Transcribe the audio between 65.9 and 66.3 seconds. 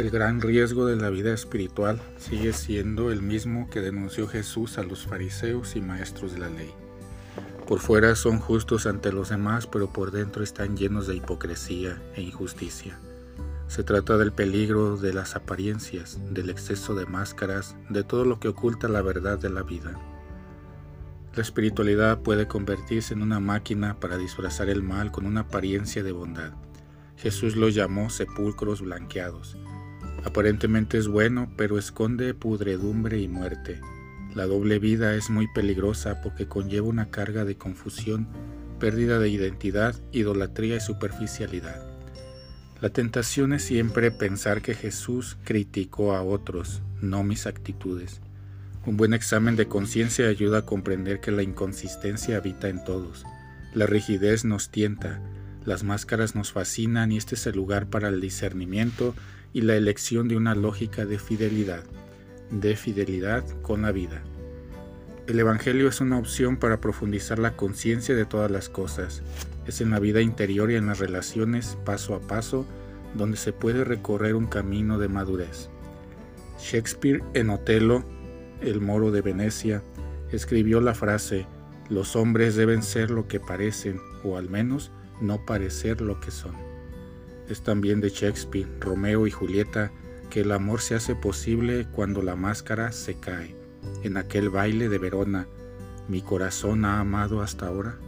una